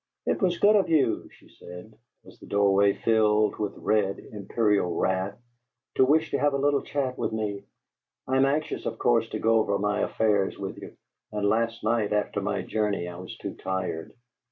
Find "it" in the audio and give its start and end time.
0.25-0.41